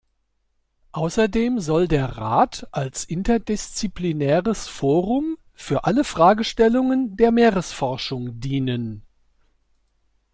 Außerdem 0.93 1.59
soll 1.59 1.87
der 1.87 2.17
Rat 2.17 2.67
als 2.71 3.03
interdisziplinäres 3.03 4.67
Forum 4.67 5.37
für 5.53 5.83
alle 5.83 6.03
Fragestellungen 6.03 7.15
der 7.17 7.31
Meeresforschung 7.31 8.39
dienen. 8.39 9.03